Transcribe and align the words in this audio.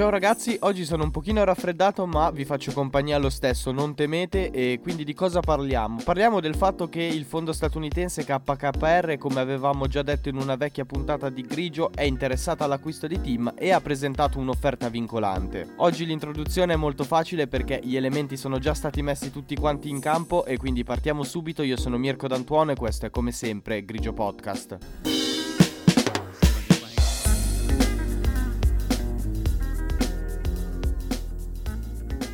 Ciao 0.00 0.08
ragazzi, 0.08 0.56
oggi 0.60 0.86
sono 0.86 1.04
un 1.04 1.10
pochino 1.10 1.44
raffreddato 1.44 2.06
ma 2.06 2.30
vi 2.30 2.46
faccio 2.46 2.72
compagnia 2.72 3.18
lo 3.18 3.28
stesso, 3.28 3.70
non 3.70 3.94
temete 3.94 4.50
e 4.50 4.78
quindi 4.80 5.04
di 5.04 5.12
cosa 5.12 5.40
parliamo? 5.40 6.00
Parliamo 6.02 6.40
del 6.40 6.54
fatto 6.54 6.88
che 6.88 7.02
il 7.02 7.26
fondo 7.26 7.52
statunitense 7.52 8.24
KKR, 8.24 9.18
come 9.18 9.40
avevamo 9.40 9.88
già 9.88 10.00
detto 10.00 10.30
in 10.30 10.36
una 10.36 10.56
vecchia 10.56 10.86
puntata 10.86 11.28
di 11.28 11.42
Grigio, 11.42 11.90
è 11.94 12.04
interessato 12.04 12.64
all'acquisto 12.64 13.06
di 13.06 13.20
team 13.20 13.52
e 13.58 13.72
ha 13.72 13.80
presentato 13.82 14.38
un'offerta 14.38 14.88
vincolante. 14.88 15.74
Oggi 15.76 16.06
l'introduzione 16.06 16.72
è 16.72 16.76
molto 16.76 17.04
facile 17.04 17.46
perché 17.46 17.78
gli 17.82 17.96
elementi 17.96 18.38
sono 18.38 18.58
già 18.58 18.72
stati 18.72 19.02
messi 19.02 19.30
tutti 19.30 19.54
quanti 19.54 19.90
in 19.90 20.00
campo 20.00 20.46
e 20.46 20.56
quindi 20.56 20.82
partiamo 20.82 21.24
subito, 21.24 21.62
io 21.62 21.76
sono 21.76 21.98
Mirko 21.98 22.26
D'Antuono 22.26 22.70
e 22.70 22.74
questo 22.74 23.04
è 23.04 23.10
come 23.10 23.32
sempre 23.32 23.84
Grigio 23.84 24.14
Podcast. 24.14 25.19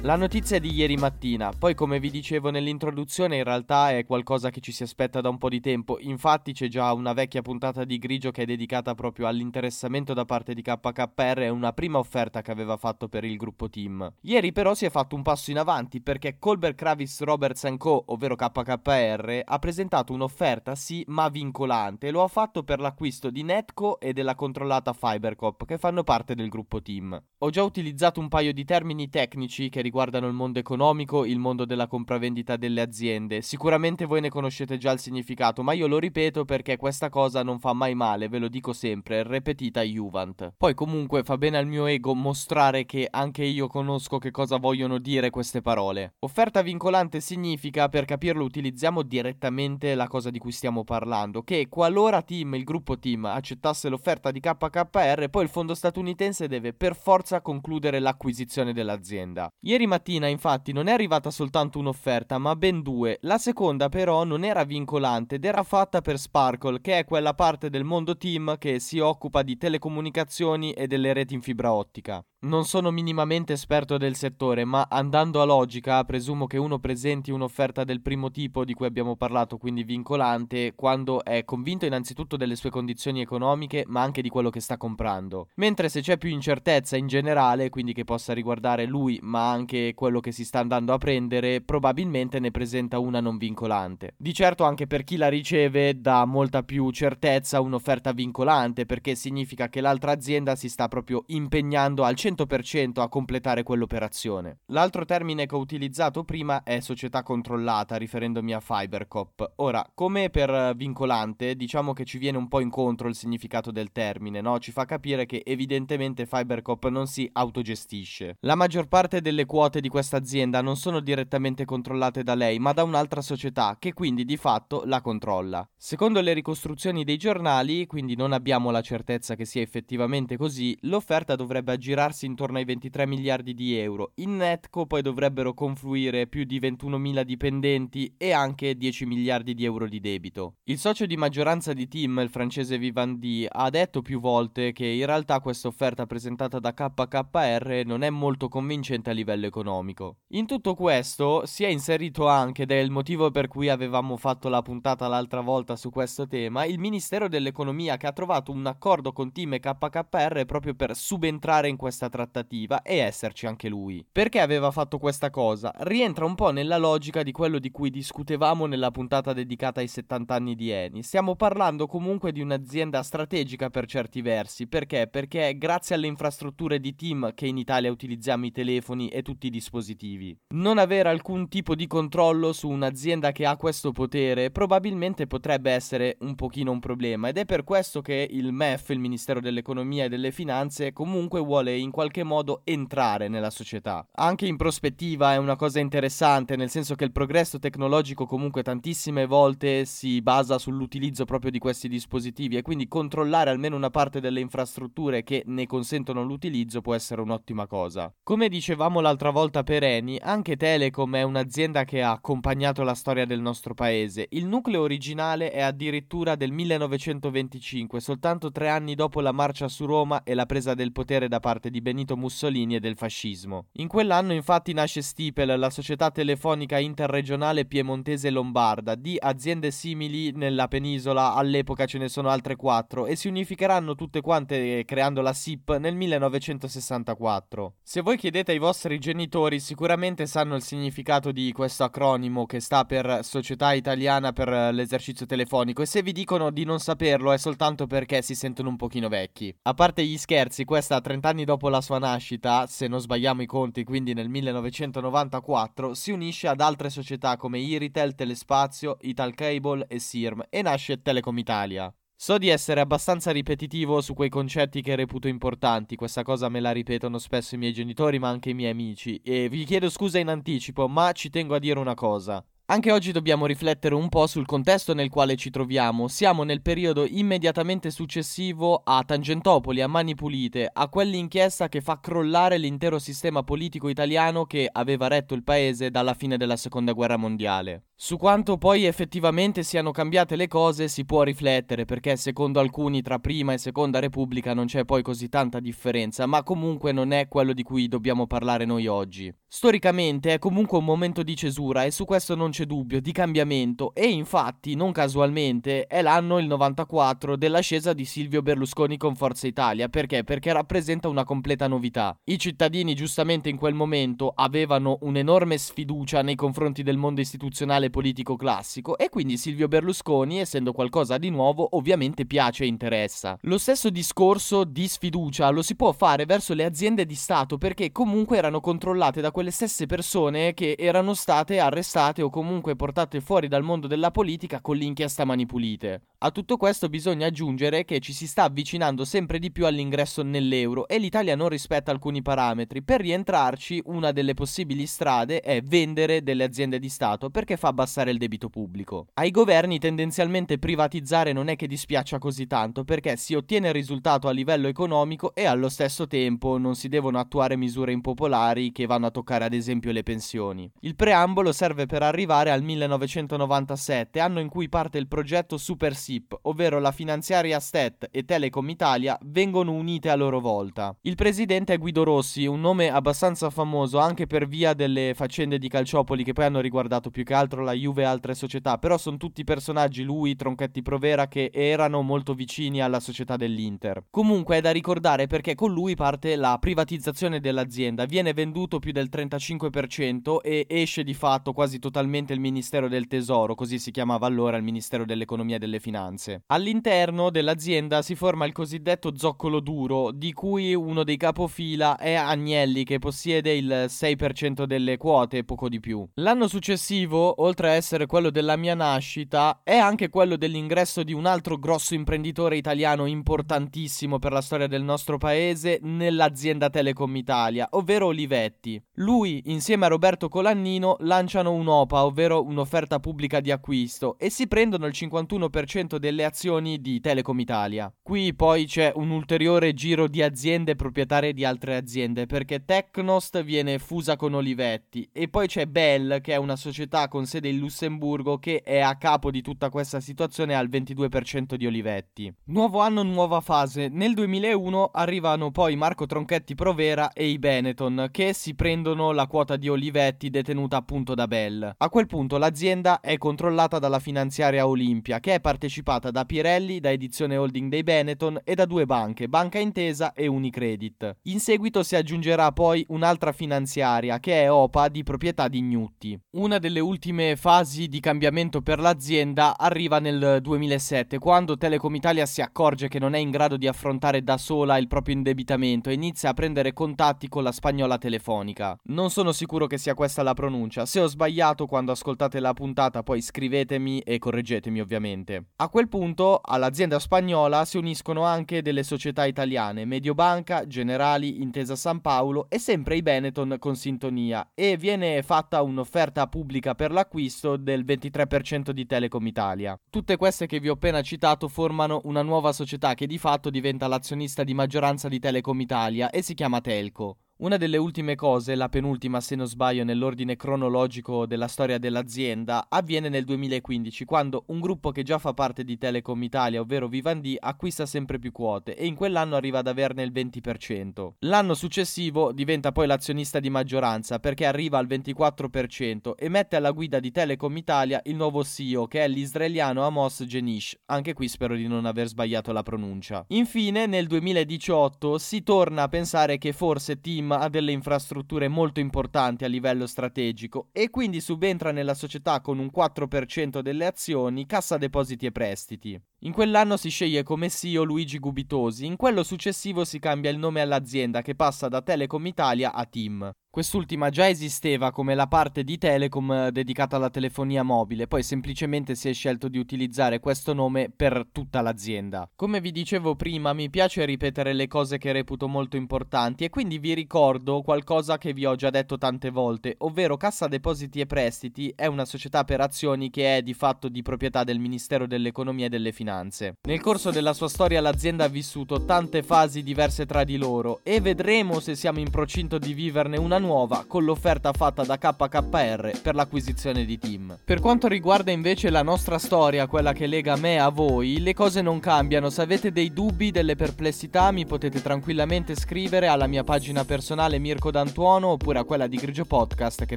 La 0.06 0.14
notizia 0.14 0.58
è 0.58 0.60
di 0.60 0.72
ieri 0.72 0.94
mattina, 0.94 1.50
poi 1.50 1.74
come 1.74 1.98
vi 1.98 2.10
dicevo 2.10 2.50
nell'introduzione 2.50 3.38
in 3.38 3.42
realtà 3.42 3.90
è 3.90 4.06
qualcosa 4.06 4.50
che 4.50 4.60
ci 4.60 4.70
si 4.70 4.84
aspetta 4.84 5.20
da 5.20 5.28
un 5.28 5.36
po' 5.36 5.48
di 5.48 5.58
tempo, 5.58 5.98
infatti 5.98 6.52
c'è 6.52 6.68
già 6.68 6.92
una 6.92 7.12
vecchia 7.12 7.42
puntata 7.42 7.82
di 7.82 7.98
Grigio 7.98 8.30
che 8.30 8.42
è 8.42 8.44
dedicata 8.44 8.94
proprio 8.94 9.26
all'interessamento 9.26 10.14
da 10.14 10.24
parte 10.24 10.54
di 10.54 10.62
KKR 10.62 11.40
e 11.40 11.48
una 11.48 11.72
prima 11.72 11.98
offerta 11.98 12.40
che 12.40 12.52
aveva 12.52 12.76
fatto 12.76 13.08
per 13.08 13.24
il 13.24 13.36
gruppo 13.36 13.68
team. 13.68 14.08
Ieri 14.20 14.52
però 14.52 14.74
si 14.74 14.84
è 14.84 14.90
fatto 14.90 15.16
un 15.16 15.22
passo 15.22 15.50
in 15.50 15.58
avanti 15.58 16.00
perché 16.00 16.38
Colbert 16.38 16.76
Kravis 16.76 17.20
Roberts 17.22 17.66
Co, 17.76 18.04
ovvero 18.06 18.36
KKR, 18.36 19.40
ha 19.44 19.58
presentato 19.58 20.12
un'offerta 20.12 20.76
sì 20.76 21.02
ma 21.08 21.28
vincolante 21.28 22.06
e 22.06 22.10
lo 22.12 22.22
ha 22.22 22.28
fatto 22.28 22.62
per 22.62 22.78
l'acquisto 22.78 23.28
di 23.28 23.42
Netco 23.42 23.98
e 23.98 24.12
della 24.12 24.36
controllata 24.36 24.92
Fibercop 24.92 25.64
che 25.64 25.78
fanno 25.78 26.04
parte 26.04 26.36
del 26.36 26.48
gruppo 26.48 26.80
team. 26.80 27.20
Ho 27.38 27.50
già 27.50 27.64
utilizzato 27.64 28.20
un 28.20 28.28
paio 28.28 28.52
di 28.52 28.64
termini 28.64 29.08
tecnici 29.08 29.68
che 29.68 29.80
riguardano 29.80 29.94
riguardano 29.96 30.26
il 30.26 30.34
mondo 30.34 30.58
economico, 30.58 31.24
il 31.24 31.38
mondo 31.38 31.64
della 31.64 31.86
compravendita 31.86 32.56
delle 32.56 32.82
aziende. 32.82 33.40
Sicuramente 33.40 34.04
voi 34.04 34.20
ne 34.20 34.28
conoscete 34.28 34.76
già 34.76 34.90
il 34.90 34.98
significato, 34.98 35.62
ma 35.62 35.72
io 35.72 35.86
lo 35.86 35.98
ripeto 35.98 36.44
perché 36.44 36.76
questa 36.76 37.08
cosa 37.08 37.42
non 37.42 37.58
fa 37.60 37.72
mai 37.72 37.94
male, 37.94 38.28
ve 38.28 38.38
lo 38.38 38.48
dico 38.48 38.74
sempre, 38.74 39.22
repetita 39.22 39.80
Juvent. 39.80 40.52
Poi 40.58 40.74
comunque 40.74 41.22
fa 41.22 41.38
bene 41.38 41.56
al 41.56 41.66
mio 41.66 41.86
ego 41.86 42.14
mostrare 42.14 42.84
che 42.84 43.08
anche 43.10 43.42
io 43.42 43.68
conosco 43.68 44.18
che 44.18 44.30
cosa 44.30 44.58
vogliono 44.58 44.98
dire 44.98 45.30
queste 45.30 45.62
parole. 45.62 46.16
Offerta 46.18 46.60
vincolante 46.60 47.20
significa, 47.20 47.88
per 47.88 48.04
capirlo 48.04 48.44
utilizziamo 48.44 49.00
direttamente 49.00 49.94
la 49.94 50.08
cosa 50.08 50.28
di 50.28 50.38
cui 50.38 50.52
stiamo 50.52 50.84
parlando, 50.84 51.40
che 51.40 51.68
qualora 51.70 52.20
team, 52.20 52.54
il 52.56 52.64
gruppo 52.64 52.98
team, 52.98 53.24
accettasse 53.24 53.88
l'offerta 53.88 54.30
di 54.30 54.40
KKR, 54.40 55.30
poi 55.30 55.44
il 55.44 55.48
fondo 55.48 55.74
statunitense 55.74 56.48
deve 56.48 56.74
per 56.74 56.94
forza 56.94 57.40
concludere 57.40 57.98
l'acquisizione 57.98 58.74
dell'azienda. 58.74 59.48
Ieri 59.60 59.84
mattina, 59.86 60.26
infatti, 60.26 60.72
non 60.72 60.86
è 60.86 60.92
arrivata 60.92 61.30
soltanto 61.30 61.78
un'offerta, 61.78 62.38
ma 62.38 62.54
ben 62.56 62.82
due. 62.82 63.18
La 63.22 63.38
seconda, 63.38 63.88
però, 63.88 64.24
non 64.24 64.44
era 64.44 64.64
vincolante 64.64 65.36
ed 65.36 65.44
era 65.44 65.62
fatta 65.62 66.00
per 66.00 66.18
Sparkle, 66.18 66.80
che 66.80 66.98
è 66.98 67.04
quella 67.04 67.34
parte 67.34 67.70
del 67.70 67.84
mondo 67.84 68.16
team 68.16 68.58
che 68.58 68.78
si 68.78 68.98
occupa 68.98 69.42
di 69.42 69.56
telecomunicazioni 69.56 70.72
e 70.72 70.86
delle 70.86 71.12
reti 71.12 71.34
in 71.34 71.42
fibra 71.42 71.72
ottica. 71.72 72.24
Non 72.38 72.64
sono 72.64 72.90
minimamente 72.90 73.54
esperto 73.54 73.96
del 73.96 74.14
settore, 74.14 74.64
ma 74.64 74.86
andando 74.88 75.40
a 75.40 75.44
logica, 75.44 76.04
presumo 76.04 76.46
che 76.46 76.58
uno 76.58 76.78
presenti 76.78 77.32
un'offerta 77.32 77.82
del 77.82 78.02
primo 78.02 78.30
tipo 78.30 78.64
di 78.64 78.74
cui 78.74 78.86
abbiamo 78.86 79.16
parlato, 79.16 79.56
quindi 79.56 79.82
vincolante, 79.82 80.74
quando 80.76 81.24
è 81.24 81.44
convinto 81.44 81.86
innanzitutto 81.86 82.36
delle 82.36 82.54
sue 82.54 82.70
condizioni 82.70 83.20
economiche, 83.20 83.84
ma 83.88 84.02
anche 84.02 84.22
di 84.22 84.28
quello 84.28 84.50
che 84.50 84.60
sta 84.60 84.76
comprando. 84.76 85.48
Mentre 85.56 85.88
se 85.88 86.02
c'è 86.02 86.18
più 86.18 86.28
incertezza 86.28 86.96
in 86.96 87.08
generale, 87.08 87.70
quindi 87.70 87.92
che 87.92 88.04
possa 88.04 88.32
riguardare 88.32 88.84
lui, 88.84 89.18
ma 89.22 89.50
anche 89.50 89.75
quello 89.94 90.20
che 90.20 90.32
si 90.32 90.44
sta 90.44 90.60
andando 90.60 90.92
a 90.92 90.98
prendere, 90.98 91.60
probabilmente 91.60 92.38
ne 92.38 92.50
presenta 92.50 92.98
una 92.98 93.20
non 93.20 93.36
vincolante. 93.36 94.14
Di 94.16 94.32
certo 94.32 94.64
anche 94.64 94.86
per 94.86 95.04
chi 95.04 95.16
la 95.16 95.28
riceve 95.28 96.00
dà 96.00 96.24
molta 96.24 96.62
più 96.62 96.90
certezza 96.90 97.60
un'offerta 97.60 98.12
vincolante, 98.12 98.86
perché 98.86 99.14
significa 99.14 99.68
che 99.68 99.80
l'altra 99.80 100.12
azienda 100.12 100.56
si 100.56 100.68
sta 100.68 100.88
proprio 100.88 101.24
impegnando 101.26 102.04
al 102.04 102.14
100% 102.14 102.34
100% 102.46 103.00
a 103.00 103.08
completare 103.08 103.62
quell'operazione. 103.62 104.58
L'altro 104.66 105.04
termine 105.04 105.46
che 105.46 105.54
ho 105.54 105.58
utilizzato 105.58 106.24
prima 106.24 106.62
è 106.62 106.80
società 106.80 107.22
controllata, 107.22 107.96
riferendomi 107.96 108.52
a 108.52 108.60
Fibercop. 108.60 109.52
Ora, 109.56 109.88
come 109.94 110.30
per 110.30 110.74
vincolante, 110.76 111.56
diciamo 111.56 111.92
che 111.92 112.04
ci 112.04 112.18
viene 112.18 112.38
un 112.38 112.48
po' 112.48 112.60
incontro 112.60 113.08
il 113.08 113.14
significato 113.14 113.70
del 113.70 113.92
termine, 113.92 114.40
no? 114.40 114.58
Ci 114.58 114.72
fa 114.72 114.84
capire 114.84 115.26
che 115.26 115.42
evidentemente 115.44 116.26
Fibercop 116.26 116.88
non 116.88 117.06
si 117.06 117.28
autogestisce. 117.32 118.36
La 118.40 118.54
maggior 118.54 118.86
parte 118.88 119.20
delle 119.20 119.44
quote 119.44 119.55
di 119.56 119.88
questa 119.88 120.18
azienda 120.18 120.60
non 120.60 120.76
sono 120.76 121.00
direttamente 121.00 121.64
controllate 121.64 122.22
da 122.22 122.34
lei, 122.34 122.58
ma 122.58 122.74
da 122.74 122.82
un'altra 122.82 123.22
società 123.22 123.76
che 123.78 123.94
quindi 123.94 124.26
di 124.26 124.36
fatto 124.36 124.82
la 124.84 125.00
controlla. 125.00 125.66
Secondo 125.74 126.20
le 126.20 126.34
ricostruzioni 126.34 127.04
dei 127.04 127.16
giornali, 127.16 127.86
quindi 127.86 128.16
non 128.16 128.32
abbiamo 128.34 128.70
la 128.70 128.82
certezza 128.82 129.34
che 129.34 129.46
sia 129.46 129.62
effettivamente 129.62 130.36
così, 130.36 130.76
l'offerta 130.82 131.36
dovrebbe 131.36 131.72
aggirarsi 131.72 132.26
intorno 132.26 132.58
ai 132.58 132.66
23 132.66 133.06
miliardi 133.06 133.54
di 133.54 133.78
euro. 133.78 134.12
In 134.16 134.36
Netco 134.36 134.84
poi 134.84 135.00
dovrebbero 135.00 135.54
confluire 135.54 136.26
più 136.26 136.44
di 136.44 136.60
21.000 136.60 137.22
dipendenti 137.22 138.12
e 138.18 138.32
anche 138.32 138.76
10 138.76 139.06
miliardi 139.06 139.54
di 139.54 139.64
euro 139.64 139.88
di 139.88 140.00
debito. 140.00 140.56
Il 140.64 140.76
socio 140.76 141.06
di 141.06 141.16
maggioranza 141.16 141.72
di 141.72 141.88
team, 141.88 142.18
il 142.18 142.28
francese 142.28 142.76
Vivendi, 142.76 143.46
ha 143.48 143.70
detto 143.70 144.02
più 144.02 144.20
volte 144.20 144.72
che 144.72 144.84
in 144.84 145.06
realtà 145.06 145.40
questa 145.40 145.68
offerta 145.68 146.04
presentata 146.04 146.58
da 146.58 146.74
KKR 146.74 147.84
non 147.86 148.02
è 148.02 148.10
molto 148.10 148.48
convincente 148.48 149.08
a 149.08 149.14
livello 149.14 149.44
economico. 149.46 150.18
In 150.32 150.46
tutto 150.46 150.74
questo 150.74 151.46
si 151.46 151.64
è 151.64 151.68
inserito 151.68 152.28
anche, 152.28 152.62
ed 152.62 152.70
è 152.70 152.76
il 152.76 152.90
motivo 152.90 153.30
per 153.30 153.48
cui 153.48 153.68
avevamo 153.68 154.16
fatto 154.16 154.48
la 154.48 154.62
puntata 154.62 155.08
l'altra 155.08 155.40
volta 155.40 155.76
su 155.76 155.90
questo 155.90 156.26
tema, 156.26 156.64
il 156.64 156.78
Ministero 156.78 157.28
dell'Economia 157.28 157.96
che 157.96 158.06
ha 158.06 158.12
trovato 158.12 158.52
un 158.52 158.66
accordo 158.66 159.12
con 159.12 159.32
team 159.32 159.54
e 159.54 159.60
KKR 159.60 160.44
proprio 160.44 160.74
per 160.74 160.94
subentrare 160.94 161.68
in 161.68 161.76
questa 161.76 162.08
trattativa 162.08 162.82
e 162.82 162.96
esserci 162.96 163.46
anche 163.46 163.68
lui. 163.68 164.04
Perché 164.10 164.40
aveva 164.40 164.70
fatto 164.70 164.98
questa 164.98 165.30
cosa? 165.30 165.72
Rientra 165.78 166.24
un 166.24 166.34
po' 166.34 166.50
nella 166.50 166.78
logica 166.78 167.22
di 167.22 167.32
quello 167.32 167.58
di 167.58 167.70
cui 167.70 167.90
discutevamo 167.90 168.66
nella 168.66 168.90
puntata 168.90 169.32
dedicata 169.32 169.80
ai 169.80 169.88
70 169.88 170.34
anni 170.34 170.54
di 170.54 170.70
Eni. 170.70 171.02
Stiamo 171.02 171.36
parlando 171.36 171.86
comunque 171.86 172.32
di 172.32 172.40
un'azienda 172.40 173.02
strategica 173.02 173.70
per 173.70 173.86
certi 173.86 174.22
versi. 174.22 174.66
Perché? 174.66 175.08
Perché 175.08 175.56
grazie 175.56 175.94
alle 175.94 176.06
infrastrutture 176.06 176.80
di 176.80 176.94
team 176.94 177.32
che 177.34 177.46
in 177.46 177.58
Italia 177.58 177.90
utilizziamo 177.90 178.46
i 178.46 178.52
telefoni 178.52 179.08
e 179.08 179.22
tutti 179.36 179.48
i 179.48 179.50
dispositivi. 179.50 180.34
Non 180.54 180.78
avere 180.78 181.10
alcun 181.10 181.48
tipo 181.48 181.74
di 181.74 181.86
controllo 181.86 182.54
su 182.54 182.70
un'azienda 182.70 183.32
che 183.32 183.44
ha 183.44 183.56
questo 183.56 183.92
potere 183.92 184.50
probabilmente 184.50 185.26
potrebbe 185.26 185.70
essere 185.70 186.16
un 186.20 186.34
pochino 186.34 186.70
un 186.70 186.80
problema 186.80 187.28
ed 187.28 187.36
è 187.36 187.44
per 187.44 187.62
questo 187.62 188.00
che 188.00 188.26
il 188.30 188.52
MEF, 188.52 188.88
il 188.90 188.98
Ministero 188.98 189.40
dell'Economia 189.40 190.04
e 190.04 190.08
delle 190.08 190.30
Finanze, 190.30 190.94
comunque 190.94 191.40
vuole 191.40 191.76
in 191.76 191.90
qualche 191.90 192.22
modo 192.22 192.62
entrare 192.64 193.28
nella 193.28 193.50
società. 193.50 194.06
Anche 194.14 194.46
in 194.46 194.56
prospettiva 194.56 195.34
è 195.34 195.36
una 195.36 195.56
cosa 195.56 195.80
interessante, 195.80 196.56
nel 196.56 196.70
senso 196.70 196.94
che 196.94 197.04
il 197.04 197.12
progresso 197.12 197.58
tecnologico 197.58 198.24
comunque 198.24 198.62
tantissime 198.62 199.26
volte 199.26 199.84
si 199.84 200.22
basa 200.22 200.56
sull'utilizzo 200.56 201.26
proprio 201.26 201.50
di 201.50 201.58
questi 201.58 201.88
dispositivi 201.88 202.56
e 202.56 202.62
quindi 202.62 202.88
controllare 202.88 203.50
almeno 203.50 203.76
una 203.76 203.90
parte 203.90 204.20
delle 204.20 204.40
infrastrutture 204.40 205.22
che 205.22 205.42
ne 205.44 205.66
consentono 205.66 206.22
l'utilizzo 206.22 206.80
può 206.80 206.94
essere 206.94 207.20
un'ottima 207.20 207.66
cosa. 207.66 208.10
Come 208.22 208.48
dicevamo 208.48 209.00
l'altra 209.00 209.25
volta 209.30 209.62
per 209.62 209.82
Eni, 209.82 210.18
anche 210.22 210.56
Telecom 210.56 211.16
è 211.16 211.22
un'azienda 211.22 211.84
che 211.84 212.02
ha 212.02 212.12
accompagnato 212.12 212.84
la 212.84 212.94
storia 212.94 213.26
del 213.26 213.40
nostro 213.40 213.74
paese. 213.74 214.26
Il 214.30 214.46
nucleo 214.46 214.82
originale 214.82 215.50
è 215.50 215.60
addirittura 215.60 216.36
del 216.36 216.52
1925, 216.52 218.00
soltanto 218.00 218.52
tre 218.52 218.68
anni 218.68 218.94
dopo 218.94 219.20
la 219.20 219.32
marcia 219.32 219.66
su 219.66 219.84
Roma 219.84 220.22
e 220.22 220.34
la 220.34 220.46
presa 220.46 220.74
del 220.74 220.92
potere 220.92 221.26
da 221.26 221.40
parte 221.40 221.70
di 221.70 221.80
Benito 221.80 222.16
Mussolini 222.16 222.76
e 222.76 222.80
del 222.80 222.96
fascismo. 222.96 223.66
In 223.72 223.88
quell'anno 223.88 224.32
infatti 224.32 224.72
nasce 224.72 225.02
Stipel, 225.02 225.58
la 225.58 225.70
società 225.70 226.10
telefonica 226.12 226.78
interregionale 226.78 227.64
piemontese 227.64 228.30
lombarda, 228.30 228.94
di 228.94 229.16
aziende 229.18 229.72
simili 229.72 230.30
nella 230.30 230.68
penisola, 230.68 231.34
all'epoca 231.34 231.86
ce 231.86 231.98
ne 231.98 232.08
sono 232.08 232.28
altre 232.28 232.54
quattro, 232.54 233.06
e 233.06 233.16
si 233.16 233.26
unificheranno 233.26 233.96
tutte 233.96 234.20
quante 234.20 234.84
creando 234.84 235.20
la 235.20 235.32
SIP 235.32 235.76
nel 235.78 235.96
1964. 235.96 237.74
Se 237.82 238.00
voi 238.02 238.16
chiedete 238.16 238.52
ai 238.52 238.58
vostri 238.58 238.98
genitori 238.98 239.14
sicuramente 239.58 240.26
sanno 240.26 240.56
il 240.56 240.62
significato 240.62 241.32
di 241.32 241.52
questo 241.52 241.84
acronimo 241.84 242.46
che 242.46 242.60
sta 242.60 242.84
per 242.84 243.20
Società 243.22 243.72
Italiana 243.72 244.32
per 244.32 244.48
l'esercizio 244.72 245.26
telefonico 245.26 245.82
e 245.82 245.86
se 245.86 246.02
vi 246.02 246.12
dicono 246.12 246.50
di 246.50 246.64
non 246.64 246.78
saperlo 246.78 247.32
è 247.32 247.38
soltanto 247.38 247.86
perché 247.86 248.22
si 248.22 248.34
sentono 248.34 248.68
un 248.68 248.76
pochino 248.76 249.08
vecchi. 249.08 249.54
A 249.62 249.74
parte 249.74 250.04
gli 250.04 250.18
scherzi, 250.18 250.64
questa 250.64 251.00
30 251.00 251.28
anni 251.28 251.44
dopo 251.44 251.68
la 251.68 251.80
sua 251.80 251.98
nascita, 251.98 252.66
se 252.66 252.86
non 252.88 253.00
sbagliamo 253.00 253.42
i 253.42 253.46
conti, 253.46 253.84
quindi 253.84 254.12
nel 254.12 254.28
1994, 254.28 255.94
si 255.94 256.10
unisce 256.10 256.48
ad 256.48 256.60
altre 256.60 256.90
società 256.90 257.36
come 257.36 257.58
Iritel, 257.58 258.14
Telespazio, 258.14 258.98
Italcable 259.00 259.86
e 259.88 259.98
Sirm 259.98 260.44
e 260.48 260.62
nasce 260.62 261.02
Telecom 261.02 261.38
Italia. 261.38 261.92
So 262.18 262.38
di 262.38 262.48
essere 262.48 262.80
abbastanza 262.80 263.30
ripetitivo 263.30 264.00
su 264.00 264.14
quei 264.14 264.30
concetti 264.30 264.80
che 264.80 264.96
reputo 264.96 265.28
importanti, 265.28 265.96
questa 265.96 266.22
cosa 266.22 266.48
me 266.48 266.60
la 266.60 266.72
ripetono 266.72 267.18
spesso 267.18 267.56
i 267.56 267.58
miei 267.58 267.74
genitori 267.74 268.18
ma 268.18 268.30
anche 268.30 268.48
i 268.48 268.54
miei 268.54 268.70
amici 268.70 269.20
e 269.22 269.50
vi 269.50 269.64
chiedo 269.64 269.90
scusa 269.90 270.18
in 270.18 270.28
anticipo, 270.28 270.88
ma 270.88 271.12
ci 271.12 271.28
tengo 271.28 271.54
a 271.54 271.58
dire 271.58 271.78
una 271.78 271.92
cosa. 271.92 272.42
Anche 272.68 272.90
oggi 272.90 273.12
dobbiamo 273.12 273.46
riflettere 273.46 273.94
un 273.94 274.08
po' 274.08 274.26
sul 274.26 274.44
contesto 274.44 274.92
nel 274.92 275.08
quale 275.08 275.36
ci 275.36 275.50
troviamo. 275.50 276.08
Siamo 276.08 276.42
nel 276.42 276.62
periodo 276.62 277.06
immediatamente 277.06 277.92
successivo 277.92 278.82
a 278.82 279.04
Tangentopoli, 279.06 279.80
a 279.80 279.86
Mani 279.86 280.16
Pulite, 280.16 280.68
a 280.72 280.88
quell'inchiesta 280.88 281.68
che 281.68 281.80
fa 281.80 282.00
crollare 282.00 282.58
l'intero 282.58 282.98
sistema 282.98 283.44
politico 283.44 283.88
italiano 283.88 284.46
che 284.46 284.68
aveva 284.70 285.06
retto 285.06 285.34
il 285.34 285.44
paese 285.44 285.90
dalla 285.90 286.14
fine 286.14 286.36
della 286.36 286.56
seconda 286.56 286.92
guerra 286.92 287.16
mondiale. 287.16 287.84
Su 287.98 288.18
quanto 288.18 288.58
poi 288.58 288.84
effettivamente 288.84 289.62
siano 289.62 289.90
cambiate 289.90 290.36
le 290.36 290.48
cose 290.48 290.88
si 290.88 291.06
può 291.06 291.22
riflettere 291.22 291.86
perché 291.86 292.16
secondo 292.16 292.60
alcuni 292.60 293.00
tra 293.00 293.18
prima 293.20 293.54
e 293.54 293.58
seconda 293.58 294.00
repubblica 294.00 294.52
non 294.52 294.66
c'è 294.66 294.84
poi 294.84 295.00
così 295.02 295.30
tanta 295.30 295.60
differenza, 295.60 296.26
ma 296.26 296.42
comunque 296.42 296.92
non 296.92 297.12
è 297.12 297.26
quello 297.26 297.54
di 297.54 297.62
cui 297.62 297.88
dobbiamo 297.88 298.26
parlare 298.26 298.66
noi 298.66 298.86
oggi. 298.86 299.32
Storicamente 299.48 300.34
è 300.34 300.38
comunque 300.38 300.76
un 300.76 300.84
momento 300.84 301.22
di 301.22 301.34
cesura 301.34 301.84
e 301.84 301.90
su 301.90 302.04
questo 302.04 302.34
non 302.34 302.50
c'è 302.56 302.64
dubbio, 302.64 303.02
di 303.02 303.12
cambiamento 303.12 303.92
e 303.92 304.06
infatti 304.06 304.76
non 304.76 304.90
casualmente 304.90 305.86
è 305.86 306.00
l'anno 306.00 306.38
il 306.38 306.46
94 306.46 307.36
dell'ascesa 307.36 307.92
di 307.92 308.06
Silvio 308.06 308.40
Berlusconi 308.40 308.96
con 308.96 309.14
Forza 309.14 309.46
Italia, 309.46 309.90
perché? 309.90 310.24
Perché 310.24 310.54
rappresenta 310.54 311.08
una 311.08 311.24
completa 311.24 311.66
novità. 311.68 312.16
I 312.24 312.38
cittadini 312.38 312.94
giustamente 312.94 313.50
in 313.50 313.58
quel 313.58 313.74
momento 313.74 314.32
avevano 314.34 314.96
un'enorme 315.02 315.58
sfiducia 315.58 316.22
nei 316.22 316.34
confronti 316.34 316.82
del 316.82 316.96
mondo 316.96 317.20
istituzionale 317.20 317.90
politico 317.90 318.36
classico 318.36 318.96
e 318.96 319.10
quindi 319.10 319.36
Silvio 319.36 319.68
Berlusconi, 319.68 320.38
essendo 320.40 320.72
qualcosa 320.72 321.18
di 321.18 321.28
nuovo, 321.28 321.76
ovviamente 321.76 322.24
piace 322.24 322.64
e 322.64 322.68
interessa. 322.68 323.36
Lo 323.42 323.58
stesso 323.58 323.90
discorso 323.90 324.64
di 324.64 324.88
sfiducia 324.88 325.50
lo 325.50 325.60
si 325.60 325.76
può 325.76 325.92
fare 325.92 326.24
verso 326.24 326.54
le 326.54 326.64
aziende 326.64 327.04
di 327.04 327.14
Stato 327.14 327.58
perché 327.58 327.92
comunque 327.92 328.38
erano 328.38 328.60
controllate 328.60 329.20
da 329.20 329.30
quelle 329.30 329.50
stesse 329.50 329.84
persone 329.84 330.54
che 330.54 330.74
erano 330.78 331.12
state 331.12 331.58
arrestate 331.58 332.22
o 332.22 332.30
comunque 332.30 332.44
portate 332.76 333.20
fuori 333.20 333.48
dal 333.48 333.62
mondo 333.62 333.86
della 333.86 334.10
politica 334.10 334.60
con 334.60 334.76
l'inchiesta 334.76 335.24
Mani 335.24 335.46
Pulite. 335.46 336.02
A 336.18 336.30
tutto 336.30 336.56
questo 336.56 336.88
bisogna 336.88 337.26
aggiungere 337.26 337.84
che 337.84 338.00
ci 338.00 338.12
si 338.12 338.26
sta 338.26 338.44
avvicinando 338.44 339.04
sempre 339.04 339.38
di 339.38 339.52
più 339.52 339.66
all'ingresso 339.66 340.22
nell'euro 340.22 340.88
e 340.88 340.98
l'Italia 340.98 341.36
non 341.36 341.48
rispetta 341.48 341.90
alcuni 341.90 342.22
parametri. 342.22 342.82
Per 342.82 343.00
rientrarci 343.00 343.82
una 343.86 344.12
delle 344.12 344.34
possibili 344.34 344.86
strade 344.86 345.40
è 345.40 345.60
vendere 345.60 346.22
delle 346.22 346.44
aziende 346.44 346.78
di 346.78 346.88
Stato 346.88 347.30
perché 347.30 347.56
fa 347.56 347.68
abbassare 347.68 348.10
il 348.10 348.18
debito 348.18 348.48
pubblico. 348.48 349.08
Ai 349.14 349.30
governi 349.30 349.78
tendenzialmente 349.78 350.58
privatizzare 350.58 351.32
non 351.32 351.48
è 351.48 351.56
che 351.56 351.66
dispiaccia 351.66 352.18
così 352.18 352.46
tanto 352.46 352.84
perché 352.84 353.16
si 353.16 353.34
ottiene 353.34 353.68
il 353.68 353.74
risultato 353.74 354.28
a 354.28 354.32
livello 354.32 354.68
economico 354.68 355.34
e 355.34 355.44
allo 355.44 355.68
stesso 355.68 356.06
tempo 356.06 356.56
non 356.56 356.76
si 356.76 356.88
devono 356.88 357.18
attuare 357.18 357.56
misure 357.56 357.92
impopolari 357.92 358.72
che 358.72 358.86
vanno 358.86 359.06
a 359.06 359.10
toccare 359.10 359.44
ad 359.44 359.52
esempio 359.52 359.92
le 359.92 360.02
pensioni. 360.02 360.70
Il 360.80 360.96
preambolo 360.96 361.52
serve 361.52 361.86
per 361.86 362.02
arrivare 362.02 362.35
al 362.36 362.62
1997, 362.62 364.20
anno 364.20 364.40
in 364.40 364.48
cui 364.48 364.68
parte 364.68 364.98
il 364.98 365.08
progetto 365.08 365.56
Super 365.56 365.94
SIP, 365.94 366.38
ovvero 366.42 366.78
la 366.78 366.92
finanziaria 366.92 367.58
Stet 367.58 368.08
e 368.10 368.24
Telecom 368.24 368.68
Italia 368.68 369.18
vengono 369.22 369.72
unite 369.72 370.10
a 370.10 370.14
loro 370.14 370.40
volta. 370.40 370.94
Il 371.02 371.14
presidente 371.14 371.72
è 371.72 371.78
Guido 371.78 372.04
Rossi, 372.04 372.46
un 372.46 372.60
nome 372.60 372.90
abbastanza 372.90 373.50
famoso 373.50 373.98
anche 373.98 374.26
per 374.26 374.46
via 374.46 374.74
delle 374.74 375.12
faccende 375.14 375.58
di 375.58 375.68
Calciopoli 375.68 376.24
che 376.24 376.32
poi 376.32 376.44
hanno 376.44 376.60
riguardato 376.60 377.10
più 377.10 377.24
che 377.24 377.34
altro 377.34 377.62
la 377.62 377.72
Juve 377.72 378.02
e 378.02 378.06
altre 378.06 378.34
società, 378.34 378.78
però 378.78 378.98
sono 378.98 379.16
tutti 379.16 379.42
personaggi, 379.44 380.02
lui, 380.02 380.36
Tronchetti 380.36 380.82
Provera, 380.82 381.28
che 381.28 381.50
erano 381.52 382.02
molto 382.02 382.34
vicini 382.34 382.82
alla 382.82 383.00
società 383.00 383.36
dell'Inter. 383.36 384.04
Comunque 384.10 384.58
è 384.58 384.60
da 384.60 384.70
ricordare 384.70 385.26
perché 385.26 385.54
con 385.54 385.72
lui 385.72 385.94
parte 385.94 386.36
la 386.36 386.58
privatizzazione 386.60 387.40
dell'azienda, 387.40 388.04
viene 388.04 388.32
venduto 388.32 388.78
più 388.78 388.92
del 388.92 389.08
35% 389.10 390.40
e 390.42 390.66
esce 390.68 391.02
di 391.02 391.14
fatto 391.14 391.52
quasi 391.52 391.78
totalmente 391.78 392.25
il 392.32 392.40
Ministero 392.40 392.88
del 392.88 393.06
Tesoro, 393.06 393.54
così 393.54 393.78
si 393.78 393.90
chiamava 393.90 394.26
allora 394.26 394.56
il 394.56 394.62
Ministero 394.62 395.04
dell'Economia 395.04 395.56
e 395.56 395.58
delle 395.58 395.80
Finanze. 395.80 396.42
All'interno 396.46 397.30
dell'azienda 397.30 398.02
si 398.02 398.14
forma 398.14 398.46
il 398.46 398.52
cosiddetto 398.52 399.16
zoccolo 399.16 399.60
duro, 399.60 400.10
di 400.12 400.32
cui 400.32 400.74
uno 400.74 401.04
dei 401.04 401.16
capofila 401.16 401.96
è 401.96 402.14
Agnelli, 402.14 402.84
che 402.84 402.98
possiede 402.98 403.52
il 403.54 403.86
6% 403.88 404.64
delle 404.64 404.96
quote, 404.96 405.44
poco 405.44 405.68
di 405.68 405.80
più. 405.80 406.06
L'anno 406.14 406.48
successivo, 406.48 407.42
oltre 407.42 407.70
a 407.70 407.72
essere 407.72 408.06
quello 408.06 408.30
della 408.30 408.56
mia 408.56 408.74
nascita, 408.74 409.60
è 409.62 409.76
anche 409.76 410.08
quello 410.08 410.36
dell'ingresso 410.36 411.02
di 411.02 411.12
un 411.12 411.26
altro 411.26 411.58
grosso 411.58 411.94
imprenditore 411.94 412.56
italiano 412.56 413.06
importantissimo 413.06 414.18
per 414.18 414.32
la 414.32 414.40
storia 414.40 414.66
del 414.66 414.82
nostro 414.82 415.18
paese 415.18 415.78
nell'azienda 415.82 416.70
Telecom 416.70 417.14
Italia, 417.16 417.68
ovvero 417.70 418.06
Olivetti. 418.06 418.82
Lui, 418.94 419.42
insieme 419.46 419.86
a 419.86 419.88
Roberto 419.88 420.28
Colannino, 420.28 420.96
lanciano 421.00 421.52
un'OPA, 421.52 422.04
ovvero 422.16 422.44
un'offerta 422.44 423.00
pubblica 423.00 423.40
di 423.40 423.50
acquisto, 423.50 424.18
e 424.18 424.28
si 424.28 424.46
prendono 424.46 424.86
il 424.86 424.92
51% 424.94 425.96
delle 425.96 426.24
azioni 426.24 426.80
di 426.80 427.00
Telecom 427.00 427.38
Italia. 427.40 427.90
Qui 428.02 428.34
poi 428.34 428.66
c'è 428.66 428.92
un 428.94 429.10
ulteriore 429.10 429.72
giro 429.72 430.08
di 430.08 430.22
aziende 430.22 430.76
proprietarie 430.76 431.32
di 431.32 431.44
altre 431.44 431.76
aziende, 431.76 432.26
perché 432.26 432.64
Tecnost 432.64 433.42
viene 433.42 433.78
fusa 433.78 434.16
con 434.16 434.34
Olivetti, 434.34 435.08
e 435.10 435.28
poi 435.28 435.46
c'è 435.46 435.66
Bell, 435.66 436.20
che 436.20 436.32
è 436.34 436.36
una 436.36 436.56
società 436.56 437.08
con 437.08 437.24
sede 437.24 437.44
del 437.46 437.56
Lussemburgo 437.56 438.38
che 438.38 438.62
è 438.62 438.80
a 438.80 438.96
capo 438.96 439.30
di 439.30 439.40
tutta 439.40 439.70
questa 439.70 440.00
situazione 440.00 440.54
al 440.54 440.68
22% 440.68 441.54
di 441.54 441.66
Olivetti. 441.66 442.32
Nuovo 442.46 442.80
anno, 442.80 443.02
nuova 443.02 443.40
fase. 443.40 443.88
Nel 443.88 444.14
2001 444.14 444.90
arrivano 444.92 445.50
poi 445.50 445.76
Marco 445.76 446.06
Tronchetti 446.06 446.54
Provera 446.54 447.12
e 447.12 447.28
i 447.28 447.38
Benetton 447.38 448.08
che 448.10 448.32
si 448.32 448.54
prendono 448.54 449.12
la 449.12 449.26
quota 449.26 449.56
di 449.56 449.68
Olivetti 449.68 450.28
detenuta 450.28 450.76
appunto 450.76 451.14
da 451.14 451.26
Bell. 451.26 451.74
A 451.76 451.88
quel 451.88 452.05
punto 452.06 452.38
l'azienda 452.38 453.00
è 453.00 453.18
controllata 453.18 453.78
dalla 453.78 453.98
finanziaria 453.98 454.66
Olimpia 454.66 455.20
che 455.20 455.34
è 455.34 455.40
partecipata 455.40 456.10
da 456.10 456.24
Pirelli, 456.24 456.80
da 456.80 456.90
Edizione 456.90 457.36
Holding 457.36 457.70
dei 457.70 457.82
Benetton 457.82 458.40
e 458.44 458.54
da 458.54 458.64
due 458.64 458.86
banche, 458.86 459.28
Banca 459.28 459.58
Intesa 459.58 460.12
e 460.12 460.26
Unicredit. 460.26 461.18
In 461.22 461.40
seguito 461.40 461.82
si 461.82 461.96
aggiungerà 461.96 462.52
poi 462.52 462.84
un'altra 462.88 463.32
finanziaria 463.32 464.18
che 464.20 464.44
è 464.44 464.50
OPA 464.50 464.88
di 464.88 465.02
proprietà 465.02 465.48
di 465.48 465.62
Gnutti. 465.62 466.18
Una 466.32 466.58
delle 466.58 466.80
ultime 466.80 467.36
fasi 467.36 467.88
di 467.88 468.00
cambiamento 468.00 468.62
per 468.62 468.78
l'azienda 468.78 469.58
arriva 469.58 469.98
nel 469.98 470.38
2007, 470.40 471.18
quando 471.18 471.56
Telecom 471.56 471.94
Italia 471.94 472.26
si 472.26 472.40
accorge 472.40 472.88
che 472.88 472.98
non 472.98 473.14
è 473.14 473.18
in 473.18 473.30
grado 473.30 473.56
di 473.56 473.66
affrontare 473.66 474.22
da 474.22 474.36
sola 474.36 474.78
il 474.78 474.86
proprio 474.86 475.14
indebitamento 475.14 475.90
e 475.90 475.94
inizia 475.94 476.30
a 476.30 476.34
prendere 476.34 476.72
contatti 476.72 477.28
con 477.28 477.42
la 477.42 477.52
spagnola 477.52 477.98
telefonica. 477.98 478.78
Non 478.84 479.10
sono 479.10 479.32
sicuro 479.32 479.66
che 479.66 479.78
sia 479.78 479.94
questa 479.94 480.22
la 480.22 480.34
pronuncia, 480.34 480.86
se 480.86 481.00
ho 481.00 481.06
sbagliato 481.06 481.66
quando 481.66 481.92
ascoltate 481.96 482.38
la 482.38 482.52
puntata 482.52 483.02
poi 483.02 483.20
scrivetemi 483.20 484.00
e 484.00 484.18
correggetemi 484.18 484.80
ovviamente. 484.80 485.46
A 485.56 485.68
quel 485.68 485.88
punto 485.88 486.40
all'azienda 486.42 486.98
spagnola 486.98 487.64
si 487.64 487.76
uniscono 487.76 488.22
anche 488.22 488.62
delle 488.62 488.84
società 488.84 489.24
italiane, 489.24 489.84
Mediobanca, 489.84 490.66
Generali, 490.66 491.42
Intesa 491.42 491.74
San 491.74 492.00
Paolo 492.00 492.46
e 492.48 492.58
sempre 492.58 492.96
i 492.96 493.02
Benetton 493.02 493.56
con 493.58 493.74
sintonia 493.74 494.50
e 494.54 494.76
viene 494.76 495.22
fatta 495.22 495.62
un'offerta 495.62 496.26
pubblica 496.28 496.74
per 496.74 496.92
l'acquisto 496.92 497.14
acquisto 497.16 497.56
del 497.56 497.84
23% 497.84 498.70
di 498.70 498.86
Telecom 498.86 499.26
Italia. 499.26 499.78
Tutte 499.88 500.16
queste 500.16 500.46
che 500.46 500.60
vi 500.60 500.68
ho 500.68 500.74
appena 500.74 501.00
citato 501.00 501.48
formano 501.48 502.00
una 502.04 502.22
nuova 502.22 502.52
società 502.52 502.94
che 502.94 503.06
di 503.06 503.18
fatto 503.18 503.48
diventa 503.48 503.86
l'azionista 503.86 504.44
di 504.44 504.54
maggioranza 504.54 505.08
di 505.08 505.18
Telecom 505.18 505.60
Italia 505.60 506.10
e 506.10 506.22
si 506.22 506.34
chiama 506.34 506.60
Telco. 506.60 507.18
Una 507.38 507.58
delle 507.58 507.76
ultime 507.76 508.14
cose, 508.14 508.54
la 508.54 508.70
penultima 508.70 509.20
se 509.20 509.34
non 509.34 509.46
sbaglio 509.46 509.84
nell'ordine 509.84 510.36
cronologico 510.36 511.26
della 511.26 511.48
storia 511.48 511.76
dell'azienda, 511.76 512.64
avviene 512.70 513.10
nel 513.10 513.26
2015 513.26 514.06
quando 514.06 514.44
un 514.46 514.58
gruppo 514.58 514.90
che 514.90 515.02
già 515.02 515.18
fa 515.18 515.34
parte 515.34 515.62
di 515.62 515.76
Telecom 515.76 516.22
Italia, 516.22 516.62
ovvero 516.62 516.88
Vivendi, 516.88 517.36
acquista 517.38 517.84
sempre 517.84 518.18
più 518.18 518.32
quote 518.32 518.74
e 518.74 518.86
in 518.86 518.94
quell'anno 518.94 519.36
arriva 519.36 519.58
ad 519.58 519.66
averne 519.66 520.02
il 520.02 520.12
20%. 520.12 521.10
L'anno 521.18 521.52
successivo 521.52 522.32
diventa 522.32 522.72
poi 522.72 522.86
l'azionista 522.86 523.38
di 523.38 523.50
maggioranza 523.50 524.18
perché 524.18 524.46
arriva 524.46 524.78
al 524.78 524.86
24% 524.86 526.14
e 526.16 526.30
mette 526.30 526.56
alla 526.56 526.70
guida 526.70 527.00
di 527.00 527.10
Telecom 527.10 527.54
Italia 527.54 528.00
il 528.04 528.16
nuovo 528.16 528.44
CEO 528.44 528.86
che 528.86 529.04
è 529.04 529.08
l'israeliano 529.08 529.84
Amos 529.84 530.24
Genish, 530.24 530.74
anche 530.86 531.12
qui 531.12 531.28
spero 531.28 531.54
di 531.54 531.66
non 531.66 531.84
aver 531.84 532.06
sbagliato 532.06 532.50
la 532.52 532.62
pronuncia. 532.62 533.26
Infine 533.28 533.84
nel 533.84 534.06
2018 534.06 535.18
si 535.18 535.42
torna 535.42 535.82
a 535.82 535.88
pensare 535.88 536.38
che 536.38 536.54
forse 536.54 536.98
Team 536.98 537.24
Team 537.26 537.32
ha 537.32 537.48
delle 537.48 537.72
infrastrutture 537.72 538.46
molto 538.46 538.78
importanti 538.78 539.44
a 539.44 539.48
livello 539.48 539.86
strategico 539.86 540.68
e 540.70 540.90
quindi 540.90 541.20
subentra 541.20 541.72
nella 541.72 541.94
società 541.94 542.40
con 542.40 542.58
un 542.58 542.70
4% 542.74 543.60
delle 543.60 543.86
azioni 543.86 544.46
Cassa 544.46 544.76
Depositi 544.76 545.26
e 545.26 545.32
Prestiti. 545.32 546.00
In 546.20 546.32
quell'anno 546.32 546.76
si 546.76 546.88
sceglie 546.88 547.24
come 547.24 547.50
CEO 547.50 547.82
Luigi 547.82 548.18
Gubitosi, 548.18 548.86
in 548.86 548.96
quello 548.96 549.24
successivo 549.24 549.84
si 549.84 549.98
cambia 549.98 550.30
il 550.30 550.38
nome 550.38 550.60
all'azienda 550.60 551.20
che 551.20 551.34
passa 551.34 551.68
da 551.68 551.82
Telecom 551.82 552.24
Italia 552.26 552.72
a 552.72 552.84
Team. 552.84 553.30
Quest'ultima 553.56 554.10
già 554.10 554.28
esisteva 554.28 554.90
come 554.90 555.14
la 555.14 555.28
parte 555.28 555.64
di 555.64 555.78
Telecom 555.78 556.30
eh, 556.30 556.52
dedicata 556.52 556.96
alla 556.96 557.08
telefonia 557.08 557.62
mobile, 557.62 558.06
poi 558.06 558.22
semplicemente 558.22 558.94
si 558.94 559.08
è 559.08 559.14
scelto 559.14 559.48
di 559.48 559.56
utilizzare 559.56 560.20
questo 560.20 560.52
nome 560.52 560.90
per 560.94 561.26
tutta 561.32 561.62
l'azienda. 561.62 562.28
Come 562.36 562.60
vi 562.60 562.70
dicevo 562.70 563.16
prima, 563.16 563.54
mi 563.54 563.70
piace 563.70 564.04
ripetere 564.04 564.52
le 564.52 564.66
cose 564.66 564.98
che 564.98 565.10
reputo 565.10 565.48
molto 565.48 565.76
importanti 565.78 566.44
e 566.44 566.50
quindi 566.50 566.76
vi 566.76 566.92
ricordo 566.92 567.62
qualcosa 567.62 568.18
che 568.18 568.34
vi 568.34 568.44
ho 568.44 568.56
già 568.56 568.68
detto 568.68 568.98
tante 568.98 569.30
volte, 569.30 569.76
ovvero 569.78 570.18
Cassa 570.18 570.48
Depositi 570.48 571.00
e 571.00 571.06
Prestiti 571.06 571.72
è 571.74 571.86
una 571.86 572.04
società 572.04 572.44
per 572.44 572.60
azioni 572.60 573.08
che 573.08 573.38
è 573.38 573.42
di 573.42 573.54
fatto 573.54 573.88
di 573.88 574.02
proprietà 574.02 574.44
del 574.44 574.58
Ministero 574.58 575.06
dell'Economia 575.06 575.64
e 575.64 575.70
delle 575.70 575.92
Finanze. 575.92 576.58
Nel 576.68 576.82
corso 576.82 577.10
della 577.10 577.32
sua 577.32 577.48
storia 577.48 577.80
l'azienda 577.80 578.24
ha 578.24 578.28
vissuto 578.28 578.84
tante 578.84 579.22
fasi 579.22 579.62
diverse 579.62 580.04
tra 580.04 580.24
di 580.24 580.36
loro 580.36 580.80
e 580.82 581.00
vedremo 581.00 581.58
se 581.60 581.74
siamo 581.74 582.00
in 582.00 582.10
procinto 582.10 582.58
di 582.58 582.74
viverne 582.74 583.16
una 583.16 583.44
nuova 583.46 583.84
con 583.86 584.04
l'offerta 584.04 584.52
fatta 584.52 584.82
da 584.82 584.98
KKR 584.98 586.00
per 586.02 586.14
l'acquisizione 586.14 586.84
di 586.84 586.98
Team. 586.98 587.38
Per 587.44 587.60
quanto 587.60 587.86
riguarda 587.86 588.32
invece 588.32 588.68
la 588.70 588.82
nostra 588.82 589.18
storia, 589.18 589.68
quella 589.68 589.92
che 589.92 590.06
lega 590.06 590.36
me 590.36 590.58
a 590.58 590.68
voi, 590.68 591.20
le 591.20 591.32
cose 591.32 591.62
non 591.62 591.78
cambiano. 591.80 592.28
Se 592.28 592.42
avete 592.42 592.72
dei 592.72 592.92
dubbi, 592.92 593.30
delle 593.30 593.54
perplessità, 593.54 594.30
mi 594.32 594.44
potete 594.44 594.82
tranquillamente 594.82 595.54
scrivere 595.54 596.08
alla 596.08 596.26
mia 596.26 596.44
pagina 596.44 596.84
personale 596.84 597.38
Mirko 597.38 597.70
D'Antuono 597.70 598.28
oppure 598.28 598.58
a 598.58 598.64
quella 598.64 598.88
di 598.88 598.96
Grigio 598.96 599.24
Podcast 599.24 599.86
che 599.86 599.96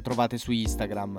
trovate 0.00 0.38
su 0.38 0.52
Instagram. 0.52 1.18